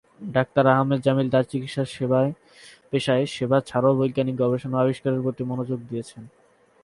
Doctor 0.35 0.65
Ahmad 0.73 0.99
Jamil 1.05 1.27
তার 1.33 1.45
চিকিৎসাপেশায় 1.51 3.23
সেবা 3.35 3.57
ছাড়াও 3.69 3.97
বৈজ্ঞানিক 3.99 4.35
গবেষণা 4.41 4.75
ও 4.77 4.81
আবিষ্কারের 4.83 5.23
প্রতিও 5.25 5.49
মনোযোগ 5.51 5.79
দিয়েছেন। 5.89 6.23